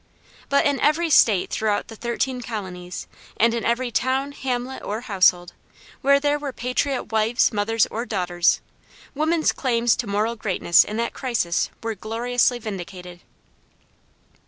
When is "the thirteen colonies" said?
1.87-3.05